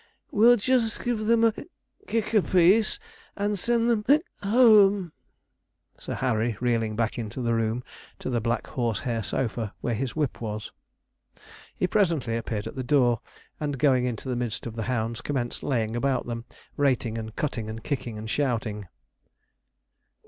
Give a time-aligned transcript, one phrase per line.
[0.31, 1.53] 'We'll just give them a
[2.07, 2.97] kick a piece
[3.37, 5.11] and send them (hiccuping) home,'
[5.95, 7.83] Sir Harry reeling back into the room
[8.17, 10.71] to the black horse hair sofa, where his whip was.
[11.75, 13.21] He presently appeared at the door,
[13.59, 16.45] and, going into the midst of the hounds, commenced laying about him,
[16.77, 18.87] rating, and cutting, and kicking, and shouting.